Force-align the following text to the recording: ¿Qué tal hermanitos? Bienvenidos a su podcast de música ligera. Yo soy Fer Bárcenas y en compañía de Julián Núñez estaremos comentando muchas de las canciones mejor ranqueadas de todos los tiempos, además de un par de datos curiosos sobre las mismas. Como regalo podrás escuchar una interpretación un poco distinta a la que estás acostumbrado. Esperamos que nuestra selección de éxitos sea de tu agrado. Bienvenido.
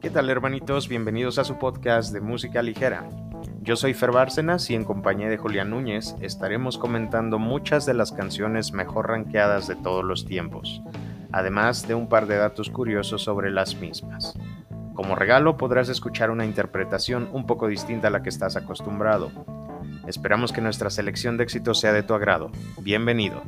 ¿Qué 0.00 0.10
tal 0.10 0.30
hermanitos? 0.30 0.88
Bienvenidos 0.88 1.38
a 1.38 1.44
su 1.44 1.58
podcast 1.58 2.12
de 2.12 2.20
música 2.20 2.62
ligera. 2.62 3.08
Yo 3.62 3.74
soy 3.74 3.94
Fer 3.94 4.12
Bárcenas 4.12 4.70
y 4.70 4.76
en 4.76 4.84
compañía 4.84 5.28
de 5.28 5.38
Julián 5.38 5.70
Núñez 5.70 6.14
estaremos 6.20 6.78
comentando 6.78 7.40
muchas 7.40 7.84
de 7.84 7.94
las 7.94 8.12
canciones 8.12 8.72
mejor 8.72 9.08
ranqueadas 9.08 9.66
de 9.66 9.74
todos 9.74 10.04
los 10.04 10.24
tiempos, 10.24 10.82
además 11.32 11.88
de 11.88 11.96
un 11.96 12.08
par 12.08 12.26
de 12.26 12.36
datos 12.36 12.70
curiosos 12.70 13.22
sobre 13.22 13.50
las 13.50 13.74
mismas. 13.74 14.38
Como 14.94 15.16
regalo 15.16 15.56
podrás 15.56 15.88
escuchar 15.88 16.30
una 16.30 16.46
interpretación 16.46 17.28
un 17.32 17.46
poco 17.46 17.66
distinta 17.66 18.06
a 18.06 18.10
la 18.10 18.22
que 18.22 18.28
estás 18.28 18.54
acostumbrado. 18.54 19.32
Esperamos 20.06 20.52
que 20.52 20.60
nuestra 20.60 20.90
selección 20.90 21.36
de 21.36 21.44
éxitos 21.44 21.80
sea 21.80 21.92
de 21.92 22.04
tu 22.04 22.14
agrado. 22.14 22.52
Bienvenido. 22.82 23.42